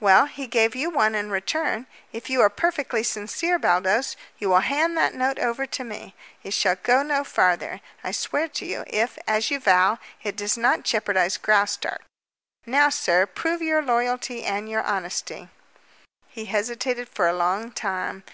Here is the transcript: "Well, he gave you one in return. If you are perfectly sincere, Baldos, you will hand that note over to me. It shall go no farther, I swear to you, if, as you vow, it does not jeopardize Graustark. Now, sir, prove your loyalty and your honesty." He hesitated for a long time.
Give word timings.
"Well, 0.00 0.24
he 0.24 0.46
gave 0.46 0.74
you 0.74 0.88
one 0.88 1.14
in 1.14 1.30
return. 1.30 1.86
If 2.14 2.30
you 2.30 2.40
are 2.40 2.48
perfectly 2.48 3.02
sincere, 3.02 3.58
Baldos, 3.58 4.16
you 4.38 4.48
will 4.48 4.60
hand 4.60 4.96
that 4.96 5.12
note 5.12 5.38
over 5.38 5.66
to 5.66 5.84
me. 5.84 6.14
It 6.42 6.54
shall 6.54 6.76
go 6.76 7.02
no 7.02 7.24
farther, 7.24 7.82
I 8.02 8.10
swear 8.12 8.48
to 8.48 8.64
you, 8.64 8.84
if, 8.86 9.18
as 9.28 9.50
you 9.50 9.60
vow, 9.60 9.98
it 10.22 10.34
does 10.34 10.56
not 10.56 10.84
jeopardize 10.84 11.36
Graustark. 11.36 12.00
Now, 12.64 12.88
sir, 12.88 13.26
prove 13.26 13.60
your 13.60 13.82
loyalty 13.82 14.44
and 14.44 14.66
your 14.66 14.82
honesty." 14.82 15.50
He 16.26 16.46
hesitated 16.46 17.10
for 17.10 17.28
a 17.28 17.36
long 17.36 17.70
time. 17.70 18.24